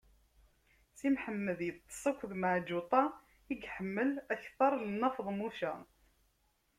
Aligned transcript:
Si 0.97 1.07
Mḥemmed 1.15 1.59
iṭṭeṣ 1.69 2.03
akked 2.09 2.31
Meɛǧuṭa 2.41 3.03
i 3.51 3.53
yeḥemmel 3.61 4.11
akteṛ 4.33 4.73
n 4.79 4.83
Nna 4.93 5.09
Feḍmuca. 5.15 5.73